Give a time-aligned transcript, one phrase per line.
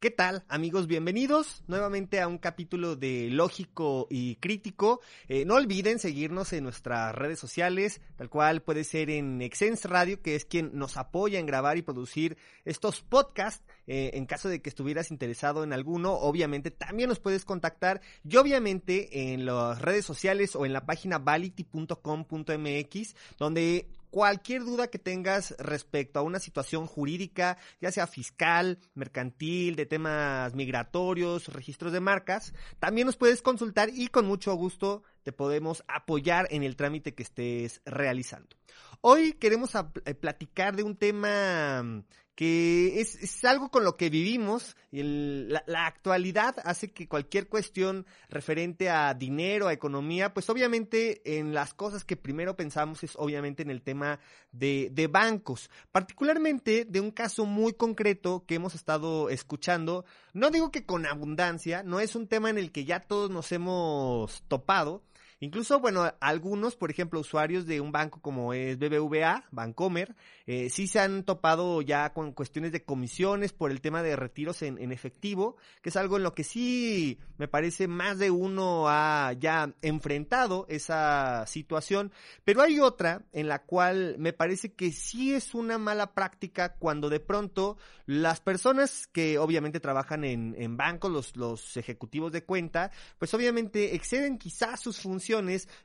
[0.00, 0.86] ¿Qué tal amigos?
[0.86, 5.02] Bienvenidos nuevamente a un capítulo de Lógico y Crítico.
[5.28, 10.22] Eh, no olviden seguirnos en nuestras redes sociales, tal cual puede ser en Exens Radio,
[10.22, 13.62] que es quien nos apoya en grabar y producir estos podcasts.
[13.86, 18.38] Eh, en caso de que estuvieras interesado en alguno, obviamente también nos puedes contactar y
[18.38, 25.54] obviamente en las redes sociales o en la página vality.com.mx, donde cualquier duda que tengas
[25.58, 32.52] respecto a una situación jurídica, ya sea fiscal, mercantil, de temas migratorios, registros de marcas,
[32.78, 37.22] también nos puedes consultar y con mucho gusto te podemos apoyar en el trámite que
[37.22, 38.56] estés realizando.
[39.02, 44.76] Hoy queremos eh, platicar de un tema que es, algo con lo que vivimos.
[44.90, 51.38] Y la, la, actualidad hace que cualquier cuestión referente a dinero, a economía, pues obviamente
[51.38, 54.20] en las cosas que primero pensamos es obviamente en el tema
[54.52, 55.70] de, de bancos.
[55.92, 60.04] Particularmente de un caso muy concreto que hemos estado escuchando.
[60.34, 63.50] No digo que con abundancia, no es un tema en el que ya todos nos
[63.52, 65.02] hemos topado.
[65.42, 70.14] Incluso, bueno, algunos, por ejemplo, usuarios de un banco como es BBVA, Bancomer,
[70.46, 74.60] eh, sí se han topado ya con cuestiones de comisiones por el tema de retiros
[74.60, 78.90] en, en, efectivo, que es algo en lo que sí me parece más de uno
[78.90, 82.12] ha ya enfrentado esa situación,
[82.44, 87.08] pero hay otra en la cual me parece que sí es una mala práctica cuando
[87.08, 92.90] de pronto las personas que obviamente trabajan en, en bancos, los, los ejecutivos de cuenta,
[93.18, 95.29] pues obviamente exceden quizás sus funciones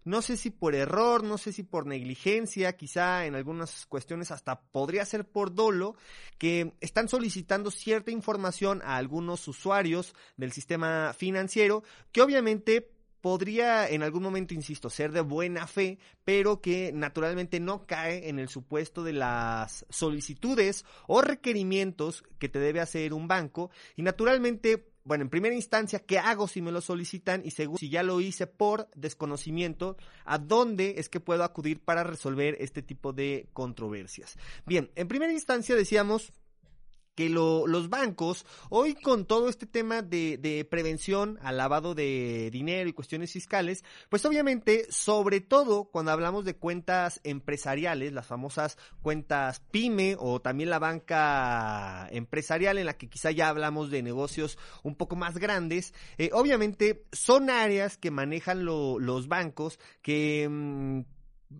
[0.03, 4.61] no sé si por error, no sé si por negligencia, quizá en algunas cuestiones hasta
[4.61, 5.95] podría ser por dolo,
[6.37, 12.91] que están solicitando cierta información a algunos usuarios del sistema financiero que obviamente
[13.25, 18.37] podría en algún momento, insisto, ser de buena fe, pero que naturalmente no cae en
[18.37, 24.91] el supuesto de las solicitudes o requerimientos que te debe hacer un banco y naturalmente
[25.05, 27.43] bueno, en primera instancia, ¿qué hago si me lo solicitan?
[27.45, 32.03] Y segundo, si ya lo hice por desconocimiento, ¿a dónde es que puedo acudir para
[32.03, 34.35] resolver este tipo de controversias?
[34.65, 36.33] Bien, en primera instancia decíamos
[37.15, 42.49] que lo, los bancos, hoy con todo este tema de, de, prevención al lavado de
[42.51, 48.77] dinero y cuestiones fiscales, pues obviamente, sobre todo cuando hablamos de cuentas empresariales, las famosas
[49.01, 54.57] cuentas pyme o también la banca empresarial en la que quizá ya hablamos de negocios
[54.83, 60.47] un poco más grandes, eh, obviamente son áreas que manejan lo, los bancos que...
[60.49, 61.14] Mmm,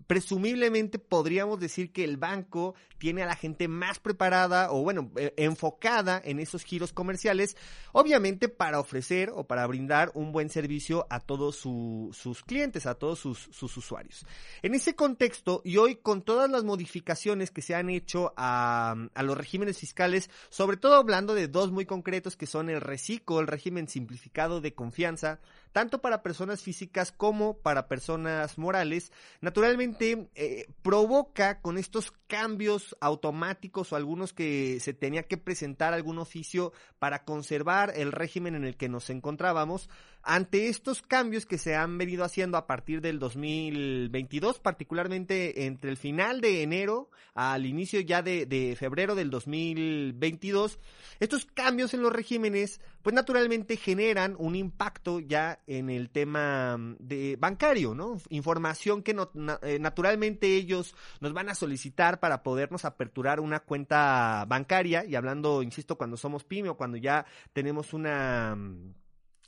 [0.06, 5.34] presumiblemente podríamos decir que el banco tiene a la gente más preparada o bueno, eh,
[5.36, 7.56] enfocada en esos giros comerciales,
[7.92, 13.18] obviamente para ofrecer o para brindar un buen servicio a todos sus clientes, a todos
[13.18, 14.26] sus, sus, usuarios.
[14.62, 19.22] En ese contexto y hoy con todas las modificaciones que se han hecho a, a
[19.22, 23.46] los regímenes fiscales, sobre todo hablando de dos muy concretos que son el reciclo, el
[23.46, 25.40] régimen simplificado de confianza,
[25.72, 33.92] tanto para personas físicas como para personas morales, naturalmente eh, provoca con estos cambios automáticos
[33.92, 38.76] o algunos que se tenía que presentar algún oficio para conservar el régimen en el
[38.76, 39.88] que nos encontrábamos,
[40.26, 45.96] ante estos cambios que se han venido haciendo a partir del 2022, particularmente entre el
[45.96, 50.80] final de enero al inicio ya de, febrero del 2022,
[51.20, 57.36] estos cambios en los regímenes, pues naturalmente generan un impacto ya en el tema de
[57.38, 58.20] bancario, ¿no?
[58.30, 59.14] Información que
[59.62, 65.62] eh, naturalmente ellos nos van a solicitar para podernos aperturar una cuenta bancaria y hablando,
[65.62, 68.56] insisto, cuando somos pyme o cuando ya tenemos una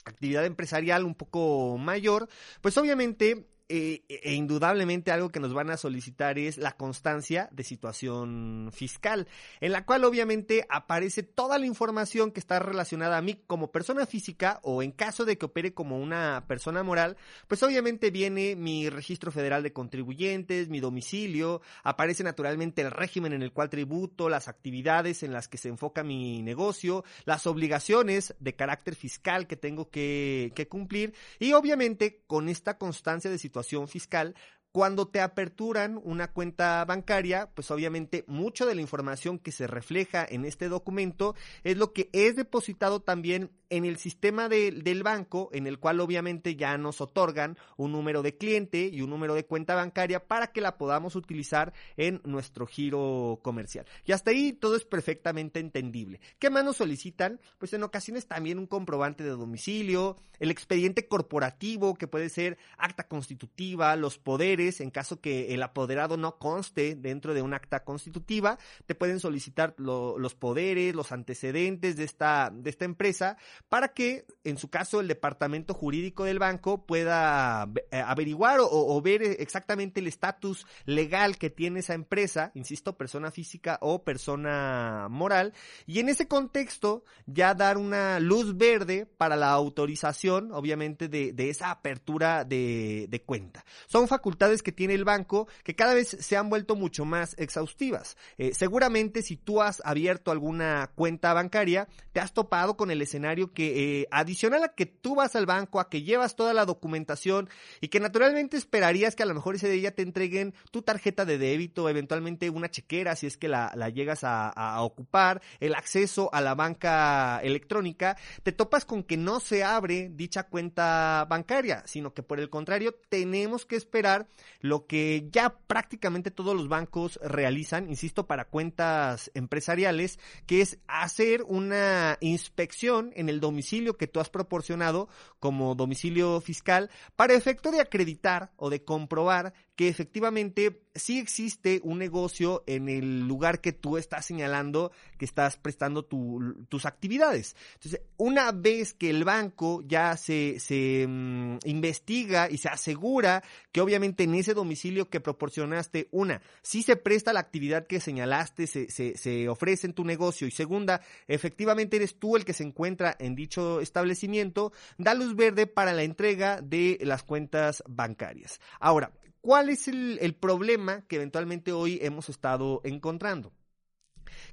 [0.08, 2.28] actividad empresarial un poco mayor,
[2.60, 7.64] pues obviamente eh, e indudablemente algo que nos van a solicitar es la constancia de
[7.64, 9.28] situación fiscal,
[9.60, 14.06] en la cual obviamente aparece toda la información que está relacionada a mí como persona
[14.06, 18.88] física o en caso de que opere como una persona moral, pues obviamente viene mi
[18.88, 24.48] registro federal de contribuyentes, mi domicilio, aparece naturalmente el régimen en el cual tributo, las
[24.48, 29.90] actividades en las que se enfoca mi negocio, las obligaciones de carácter fiscal que tengo
[29.90, 33.57] que, que cumplir y obviamente con esta constancia de situación
[33.88, 34.34] fiscal,
[34.72, 40.26] cuando te aperturan una cuenta bancaria, pues obviamente mucho de la información que se refleja
[40.28, 41.34] en este documento
[41.64, 46.56] es lo que es depositado también en el sistema del banco, en el cual obviamente
[46.56, 50.60] ya nos otorgan un número de cliente y un número de cuenta bancaria para que
[50.60, 53.86] la podamos utilizar en nuestro giro comercial.
[54.04, 56.20] Y hasta ahí todo es perfectamente entendible.
[56.38, 57.40] ¿Qué más nos solicitan?
[57.58, 63.06] Pues en ocasiones también un comprobante de domicilio, el expediente corporativo, que puede ser acta
[63.06, 68.58] constitutiva, los poderes, en caso que el apoderado no conste dentro de un acta constitutiva,
[68.86, 73.36] te pueden solicitar los poderes, los antecedentes de esta, de esta empresa
[73.68, 79.22] para que, en su caso, el departamento jurídico del banco pueda eh, averiguar o, ver
[79.22, 85.54] exactamente el estatus legal que tiene esa empresa, insisto, persona física o persona moral,
[85.86, 91.70] y en ese contexto ya dar una luz verde para la autorización, obviamente, de, esa
[91.70, 93.64] apertura de, cuenta.
[93.86, 98.16] Son facultades que tiene el banco que cada vez se han vuelto mucho más exhaustivas.
[98.38, 103.47] Eh, seguramente si tú has abierto alguna cuenta bancaria, te has topado con el escenario
[103.52, 107.48] que eh, adicional a que tú vas al banco, a que llevas toda la documentación
[107.80, 111.38] y que naturalmente esperarías que a lo mejor ese día te entreguen tu tarjeta de
[111.38, 116.40] débito, eventualmente una chequera si es que la, llegas a, a, ocupar, el acceso a
[116.40, 122.22] la banca electrónica, te topas con que no se abre dicha cuenta bancaria, sino que
[122.22, 124.28] por el contrario tenemos que esperar
[124.60, 131.42] lo que ya prácticamente todos los bancos realizan, insisto, para cuentas empresariales, que es hacer
[131.42, 135.08] una inspección en el domicilio que tú has proporcionado
[135.40, 141.98] como domicilio fiscal para efecto de acreditar o de comprobar que efectivamente sí existe un
[141.98, 147.56] negocio en el lugar que tú estás señalando que estás prestando tus actividades.
[147.74, 153.42] Entonces, una vez que el banco ya se, mm, investiga y se asegura
[153.72, 158.66] que obviamente en ese domicilio que proporcionaste, una, sí se presta la actividad que señalaste,
[158.66, 162.64] se, se, se ofrece en tu negocio y segunda, efectivamente eres tú el que se
[162.64, 168.60] encuentra en dicho establecimiento, da luz verde para la entrega de las cuentas bancarias.
[168.80, 173.52] Ahora, ¿Cuál es el, problema que eventualmente hoy hemos estado encontrando?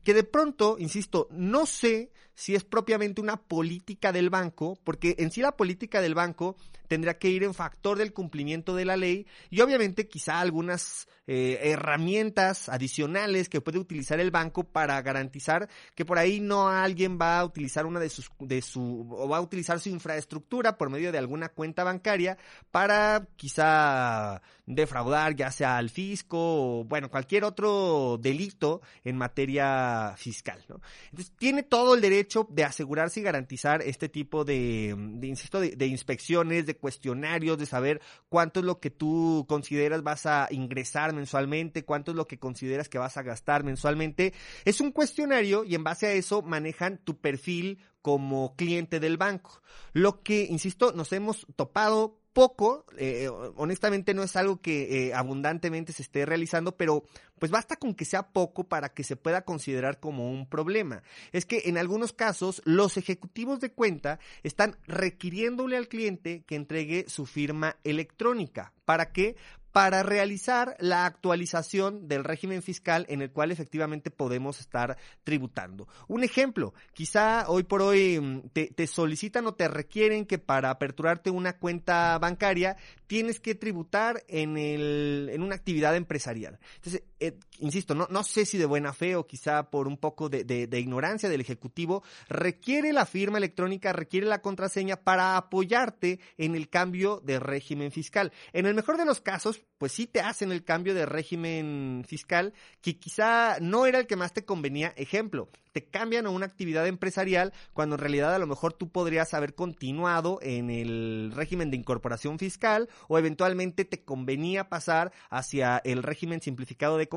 [0.06, 5.32] Que de pronto, insisto, no sé si es propiamente una política del banco, porque en
[5.32, 6.56] sí la política del banco
[6.88, 11.60] tendría que ir en factor del cumplimiento de la ley y obviamente quizá algunas eh,
[11.64, 17.40] herramientas adicionales que puede utilizar el banco para garantizar que por ahí no alguien va
[17.40, 21.12] a utilizar una de sus de su o va a utilizar su infraestructura por medio
[21.12, 22.38] de alguna cuenta bancaria
[22.70, 26.38] para quizá defraudar ya sea al fisco
[26.82, 30.82] o bueno cualquier otro delito en materia fiscal ¿no?
[31.12, 35.88] entonces tiene todo el derecho de asegurarse y garantizar este tipo de, de insisto de
[35.88, 41.86] inspecciones de cuestionarios, de saber cuánto es lo que tú consideras vas a ingresar mensualmente,
[41.86, 44.34] cuánto es lo que consideras que vas a gastar mensualmente.
[44.66, 49.62] Es un cuestionario y en base a eso manejan tu perfil como cliente del banco.
[49.94, 55.94] Lo que, insisto, nos hemos topado poco, eh, honestamente no es algo que eh, abundantemente
[55.94, 57.06] se esté realizando, pero
[57.40, 61.02] pues basta con que sea poco para que se pueda considerar como un problema.
[61.32, 67.06] Es que en algunos casos los ejecutivos de cuenta están requiriéndole al cliente que entregue
[67.08, 68.74] su firma electrónica.
[68.84, 69.38] ¿Para qué?
[69.76, 75.90] Para realizar la actualización del régimen fiscal en el cual efectivamente podemos estar tributando.
[76.08, 81.30] Un ejemplo, quizá hoy por hoy mm, te, solicitan o te requieren que para aperturarte
[81.30, 82.78] una cuenta bancaria
[83.08, 86.58] tienes que tributar en, el, en una actividad empresarial.
[86.76, 90.30] Entonces, eh, insisto, no, no sé si de buena fe o quizá por un poco
[90.30, 96.56] de, de ignorancia del Ejecutivo, requiere la firma electrónica, requiere la contraseña para apoyarte en
[96.56, 98.32] el cambio de régimen fiscal.
[98.54, 102.54] En el mejor de los casos, pues sí te hacen el cambio de régimen fiscal
[102.82, 104.94] que quizá no era el que más te convenía.
[104.96, 109.34] Ejemplo, te cambian a una actividad empresarial cuando en realidad a lo mejor tú podrías
[109.34, 116.02] haber continuado en el régimen de incorporación fiscal o eventualmente te convenía pasar hacia el
[116.02, 117.10] régimen simplificado de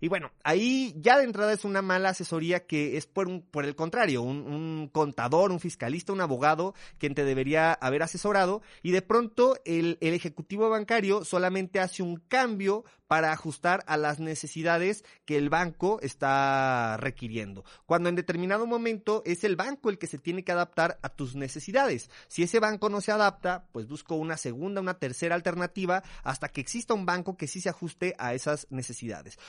[0.00, 3.64] Y bueno, ahí ya de entrada es una mala asesoría que es por, un, por
[3.64, 8.92] el contrario, un, un contador, un fiscalista, un abogado quien te debería haber asesorado y
[8.92, 15.02] de pronto el, el ejecutivo bancario solamente hace un cambio para ajustar a las necesidades
[15.24, 17.64] que el banco está requiriendo.
[17.86, 21.34] Cuando en determinado momento es el banco el que se tiene que adaptar a tus
[21.34, 22.10] necesidades.
[22.28, 26.60] Si ese banco no se adapta, pues busco una segunda, una tercera alternativa hasta que
[26.60, 29.07] exista un banco que sí se ajuste a esas necesidades.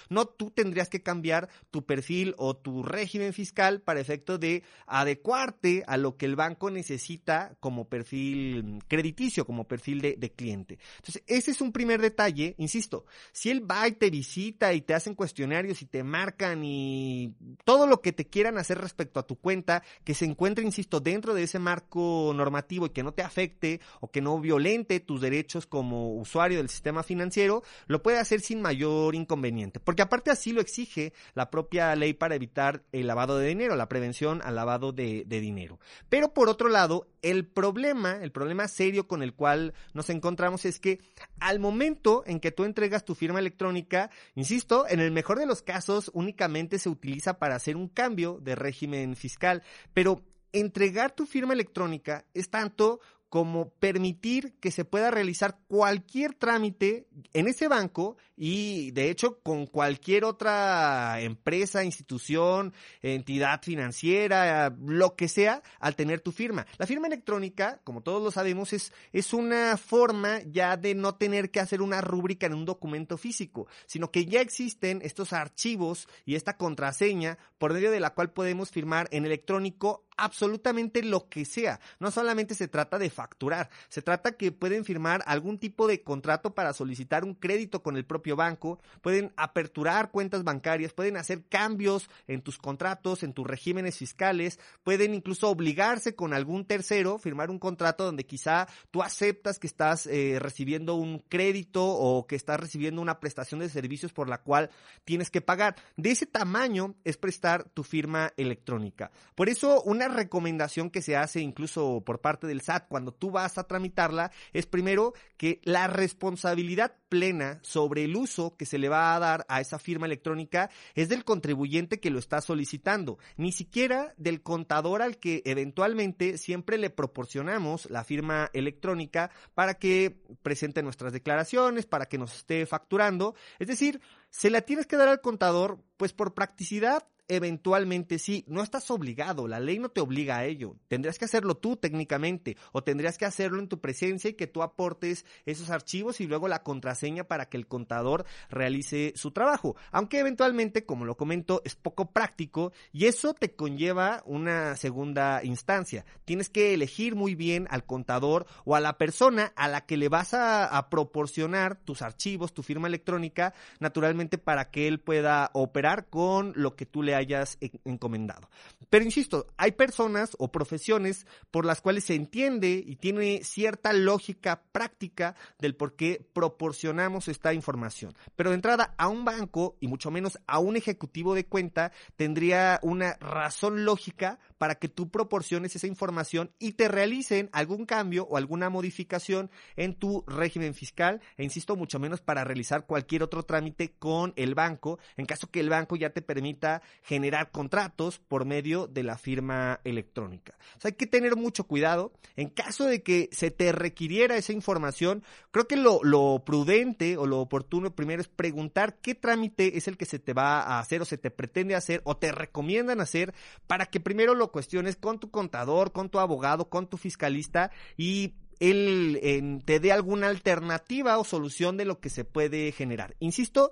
[0.09, 5.83] No tú tendrías que cambiar tu perfil o tu régimen fiscal para efecto de adecuarte
[5.87, 10.79] a lo que el banco necesita como perfil crediticio, como perfil de, de cliente.
[10.97, 14.93] Entonces, ese es un primer detalle, insisto, si él va y te visita y te
[14.93, 17.33] hacen cuestionarios y te marcan y
[17.65, 21.33] todo lo que te quieran hacer respecto a tu cuenta, que se encuentre, insisto, dentro
[21.33, 25.65] de ese marco normativo y que no te afecte o que no violente tus derechos
[25.65, 29.48] como usuario del sistema financiero, lo puede hacer sin mayor inconveniente.
[29.83, 33.89] Porque aparte así lo exige la propia ley para evitar el lavado de dinero, la
[33.89, 35.79] prevención al lavado de, dinero.
[36.09, 40.79] Pero por otro lado, el problema, el problema serio con el cual nos encontramos es
[40.79, 40.99] que
[41.39, 45.61] al momento en que tú entregas tu firma electrónica, insisto, en el mejor de los
[45.61, 49.63] casos únicamente se utiliza para hacer un cambio de régimen fiscal,
[49.93, 57.07] pero entregar tu firma electrónica es tanto como permitir que se pueda realizar cualquier trámite
[57.33, 65.27] en ese banco y de hecho con cualquier otra empresa, institución, entidad financiera, lo que
[65.27, 66.65] sea, al tener tu firma.
[66.77, 71.51] La firma electrónica, como todos lo sabemos, es, es una forma ya de no tener
[71.51, 76.35] que hacer una rúbrica en un documento físico, sino que ya existen estos archivos y
[76.35, 81.79] esta contraseña por medio de la cual podemos firmar en electrónico absolutamente lo que sea.
[81.99, 86.53] No solamente se trata de facturar, se trata que pueden firmar algún tipo de contrato
[86.53, 92.09] para solicitar un crédito con el propio banco, pueden aperturar cuentas bancarias, pueden hacer cambios
[92.27, 97.59] en tus contratos, en tus regímenes fiscales, pueden incluso obligarse con algún tercero, firmar un
[97.59, 103.01] contrato donde quizá tú aceptas que estás eh, recibiendo un crédito o que estás recibiendo
[103.01, 104.69] una prestación de servicios por la cual
[105.05, 105.75] tienes que pagar.
[105.95, 109.11] De ese tamaño es prestar tu firma electrónica.
[109.35, 113.57] Por eso una recomendación que se hace incluso por parte del SAT cuando tú vas
[113.57, 119.15] a tramitarla es primero que la responsabilidad plena sobre el uso que se le va
[119.15, 124.13] a dar a esa firma electrónica es del contribuyente que lo está solicitando, ni siquiera
[124.17, 131.13] del contador al que eventualmente siempre le proporcionamos la firma electrónica para que presente nuestras
[131.13, 133.35] declaraciones, para que nos esté facturando.
[133.59, 138.61] Es decir, se la tienes que dar al contador pues por practicidad eventualmente sí, no
[138.61, 140.75] estás obligado, la ley no te obliga a ello.
[140.87, 144.63] Tendrías que hacerlo tú técnicamente o tendrías que hacerlo en tu presencia y que tú
[144.63, 149.75] aportes esos archivos y luego la contraseña para que el contador realice su trabajo.
[149.91, 156.05] Aunque eventualmente, como lo comento, es poco práctico y eso te conlleva una segunda instancia.
[156.25, 160.09] Tienes que elegir muy bien al contador o a la persona a la que le
[160.09, 166.09] vas a, a proporcionar tus archivos, tu firma electrónica, naturalmente para que él pueda operar
[166.09, 168.49] con lo que tú le hayas encomendado.
[168.89, 174.63] Pero insisto, hay personas o profesiones por las cuales se entiende y tiene cierta lógica
[174.71, 178.13] práctica del por qué proporcionamos esta información.
[178.35, 182.79] Pero de entrada, a un banco y mucho menos a un ejecutivo de cuenta tendría
[182.81, 188.37] una razón lógica para que tú proporciones esa información y te realicen algún cambio o
[188.37, 193.93] alguna modificación en tu régimen fiscal e insisto mucho menos para realizar cualquier otro trámite
[193.97, 198.85] con el banco en caso que el banco ya te permita generar contratos por medio
[198.85, 200.55] de la firma electrónica.
[200.77, 202.11] O sea, hay que tener mucho cuidado.
[202.35, 207.25] En caso de que se te requiriera esa información, creo que lo, lo prudente o
[207.25, 211.01] lo oportuno primero es preguntar qué trámite es el que se te va a hacer
[211.01, 213.33] o se te pretende hacer o te recomiendan hacer
[213.67, 218.33] para que primero lo cuestiones con tu contador, con tu abogado, con tu fiscalista y
[218.59, 223.15] él te dé alguna alternativa o solución de lo que se puede generar.
[223.19, 223.71] Insisto,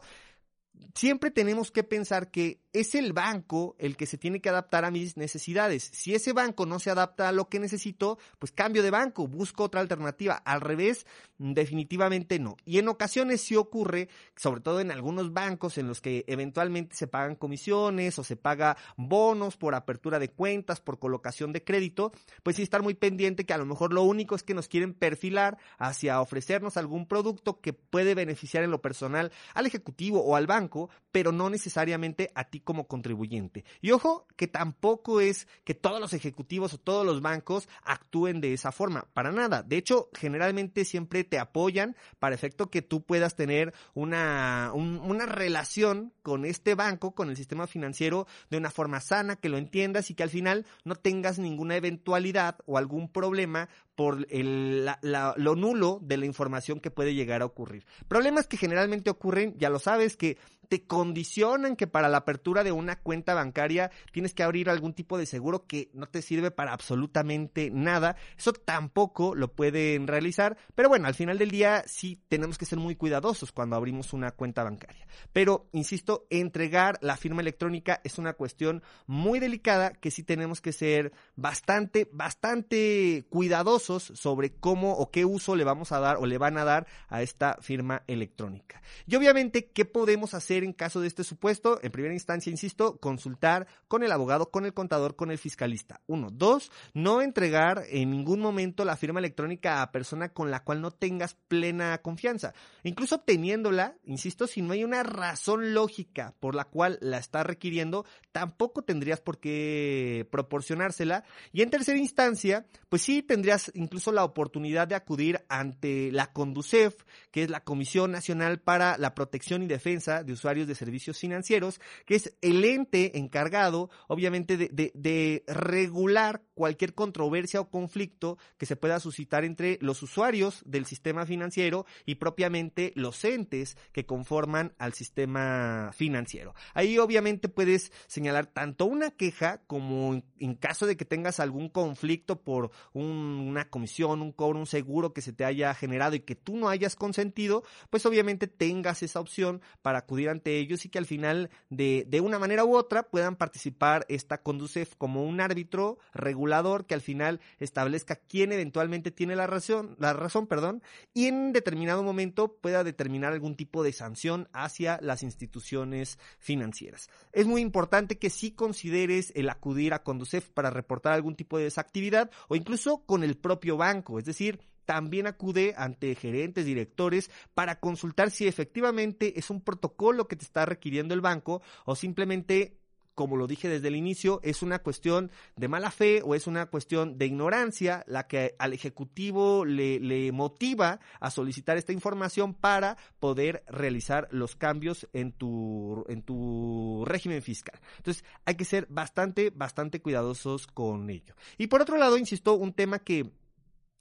[0.97, 4.91] siempre tenemos que pensar que es el banco el que se tiene que adaptar a
[4.91, 5.89] mis necesidades.
[5.93, 9.63] Si ese banco no se adapta a lo que necesito, pues cambio de banco, busco
[9.63, 10.35] otra alternativa.
[10.35, 11.05] Al revés,
[11.37, 12.57] definitivamente no.
[12.65, 17.07] Y en ocasiones sí ocurre, sobre todo en algunos bancos en los que eventualmente se
[17.07, 22.11] pagan comisiones o se paga bonos por apertura de cuentas, por colocación de crédito,
[22.43, 24.93] pues sí estar muy pendiente que a lo mejor lo único es que nos quieren
[24.93, 30.47] perfilar hacia ofrecernos algún producto que puede beneficiar en lo personal al ejecutivo o al
[30.47, 30.66] banco
[31.11, 33.65] pero no necesariamente a ti como contribuyente.
[33.81, 38.53] Y ojo, que tampoco es que todos los ejecutivos o todos los bancos actúen de
[38.53, 39.63] esa forma, para nada.
[39.63, 46.13] De hecho, generalmente siempre te apoyan para efecto que tú puedas tener una, una relación
[46.21, 50.15] con este banco, con el sistema financiero, de una forma sana, que lo entiendas y
[50.15, 56.17] que al final no tengas ninguna eventualidad o algún problema por el, lo nulo de
[56.17, 57.83] la información que puede llegar a ocurrir.
[58.07, 62.71] Problemas que generalmente ocurren, ya lo sabes, que te condicionan que para la apertura de
[62.71, 66.73] una cuenta bancaria tienes que abrir algún tipo de seguro que no te sirve para
[66.73, 68.15] absolutamente nada.
[68.37, 72.79] Eso tampoco lo pueden realizar, pero bueno, al final del día sí tenemos que ser
[72.79, 75.07] muy cuidadosos cuando abrimos una cuenta bancaria.
[75.33, 80.73] Pero, insisto, entregar la firma electrónica es una cuestión muy delicada que sí tenemos que
[80.73, 86.37] ser bastante, bastante cuidadosos sobre cómo o qué uso le vamos a dar o le
[86.37, 88.81] van a dar a esta firma electrónica.
[89.05, 90.56] Y obviamente, ¿qué podemos hacer?
[90.63, 91.79] En caso de este supuesto?
[91.81, 96.01] En primera instancia, insisto, consultar con el abogado, con el contador, con el fiscalista.
[96.07, 96.29] Uno.
[96.31, 100.91] Dos, no entregar en ningún momento la firma electrónica a persona con la cual no
[100.91, 102.53] tengas plena confianza.
[102.83, 108.05] Incluso obteniéndola, insisto, si no hay una razón lógica por la cual la está requiriendo,
[108.31, 111.23] tampoco tendrías por qué proporcionársela.
[111.51, 116.95] Y en tercera instancia, pues sí tendrías incluso la oportunidad de acudir ante la CONDUCEF,
[117.31, 121.79] que es la Comisión Nacional para la Protección y Defensa de Usuarios de servicios financieros,
[122.05, 128.99] que es el ente encargado, obviamente, de, regular cualquier controversia o conflicto que se pueda
[128.99, 135.91] suscitar entre los usuarios del sistema financiero y propiamente los entes que conforman al sistema
[135.93, 136.55] financiero.
[136.73, 142.41] Ahí obviamente puedes señalar tanto una queja como en, caso de que tengas algún conflicto
[142.41, 146.57] por una comisión, un cobro, un seguro que se te haya generado y que tú
[146.57, 151.05] no hayas consentido, pues obviamente tengas esa opción para acudir a ellos y que al
[151.05, 156.85] final, de, de una manera u otra, puedan participar esta Conducef como un árbitro regulador
[156.85, 160.81] que al final establezca quién eventualmente tiene la razón, la razón, perdón,
[161.13, 167.09] y en determinado momento pueda determinar algún tipo de sanción hacia las instituciones financieras.
[167.33, 171.65] Es muy importante que si consideres el acudir a Conducef para reportar algún tipo de
[171.65, 177.79] desactividad o incluso con el propio banco, es decir, también acude ante gerentes, directores, para
[177.79, 182.77] consultar si efectivamente es un protocolo que te está requiriendo el banco o simplemente
[183.17, 186.67] como lo dije desde el inicio, es una cuestión de mala fe o es una
[186.67, 193.63] cuestión de ignorancia la que al Ejecutivo le, motiva a solicitar esta información para poder
[193.67, 197.79] realizar los cambios en tu, en tu régimen fiscal.
[197.97, 201.33] Entonces, hay que ser bastante, bastante cuidadosos con ello.
[201.57, 203.31] Y por otro lado, insisto, un tema que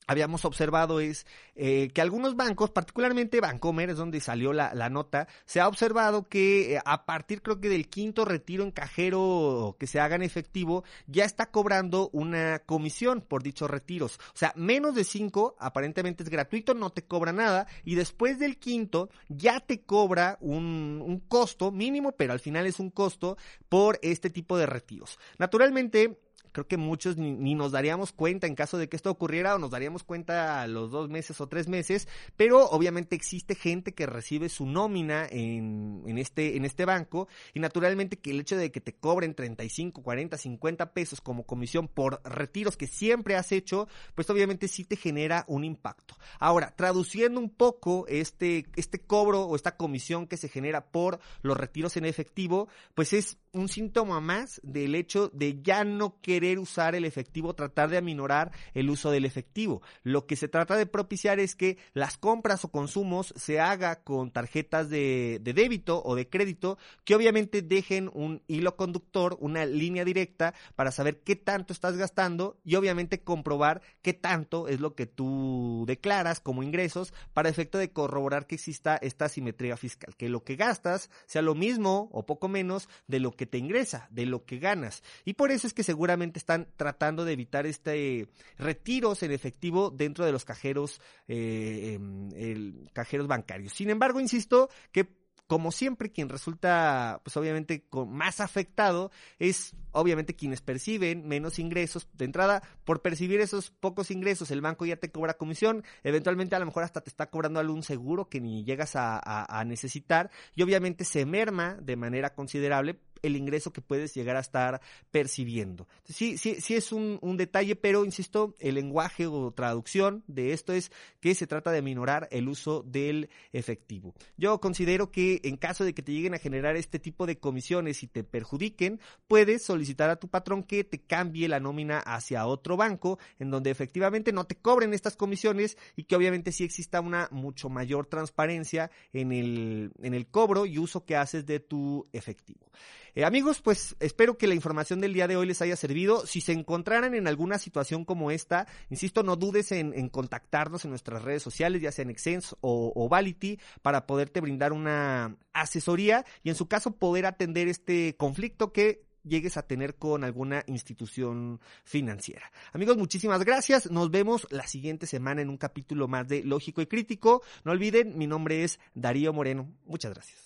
[0.06, 5.28] habíamos observado es eh, que algunos bancos, particularmente Bancomer, es donde salió la, la nota,
[5.44, 9.86] se ha observado que eh, a partir creo que del quinto retiro en cajero que
[9.86, 14.18] se haga en efectivo, ya está cobrando una comisión por dichos retiros.
[14.34, 18.58] O sea, menos de cinco, aparentemente es gratuito, no te cobra nada, y después del
[18.58, 23.36] quinto ya te cobra un, un costo mínimo, pero al final es un costo
[23.68, 25.18] por este tipo de retiros.
[25.38, 26.18] Naturalmente,
[26.56, 29.70] creo que muchos ni, nos daríamos cuenta en caso de que esto ocurriera o nos
[29.70, 34.48] daríamos cuenta a los dos meses o tres meses, pero obviamente existe gente que recibe
[34.48, 38.80] su nómina en, en, este, en este banco y naturalmente que el hecho de que
[38.80, 44.30] te cobren 35, 40, 50 pesos como comisión por retiros que siempre has hecho, pues
[44.30, 46.16] obviamente sí te genera un impacto.
[46.38, 51.54] Ahora, traduciendo un poco este, este cobro o esta comisión que se genera por los
[51.54, 56.94] retiros en efectivo, pues es un síntoma más del hecho de ya no querer usar
[56.94, 59.82] el efectivo, tratar de aminorar el uso del efectivo.
[60.02, 64.30] Lo que se trata de propiciar es que las compras o consumos se haga con
[64.30, 70.04] tarjetas de, de débito o de crédito que obviamente dejen un hilo conductor, una línea
[70.04, 75.06] directa para saber qué tanto estás gastando y obviamente comprobar qué tanto es lo que
[75.06, 80.44] tú declaras como ingresos para efecto de corroborar que exista esta simetría fiscal, que lo
[80.44, 84.44] que gastas sea lo mismo o poco menos de lo que te ingresa, de lo
[84.44, 85.02] que ganas.
[85.24, 90.24] Y por eso es que seguramente están tratando de evitar este retiros en efectivo dentro
[90.24, 93.72] de los cajeros, eh, em, cajeros bancarios.
[93.72, 95.08] Sin embargo, insisto que
[95.46, 102.08] como siempre, quien resulta, pues obviamente, con más afectado es obviamente quienes perciben menos ingresos.
[102.14, 106.58] De entrada, por percibir esos pocos ingresos, el banco ya te cobra comisión, eventualmente a
[106.58, 111.04] lo mejor hasta te está cobrando algún seguro que ni llegas a, necesitar y obviamente
[111.04, 115.88] se merma de manera considerable el ingreso que puedes llegar a estar percibiendo.
[116.04, 120.72] Sí, sí, sí es un, un detalle, pero insisto, el lenguaje o traducción de esto
[120.72, 124.14] es que se trata de minorar el uso del efectivo.
[124.36, 128.02] Yo considero que en caso de que te lleguen a generar este tipo de comisiones
[128.02, 132.76] y te perjudiquen, puedes solicitar a tu patrón que te cambie la nómina hacia otro
[132.76, 137.28] banco en donde efectivamente no te cobren estas comisiones y que obviamente sí exista una
[137.30, 142.70] mucho mayor transparencia en el, en el cobro y uso que haces de tu efectivo.
[143.16, 146.26] Eh, amigos, pues espero que la información del día de hoy les haya servido.
[146.26, 151.22] Si se encontraran en alguna situación como esta, insisto, no dudes en, contactarnos en nuestras
[151.22, 156.50] redes sociales, ya sea en Exens o, o Vality, para poderte brindar una asesoría y
[156.50, 162.52] en su caso poder atender este conflicto que llegues a tener con alguna institución financiera.
[162.74, 163.90] Amigos, muchísimas gracias.
[163.90, 167.42] Nos vemos la siguiente semana en un capítulo más de Lógico y Crítico.
[167.64, 169.72] No olviden, mi nombre es Darío Moreno.
[169.86, 170.45] Muchas gracias.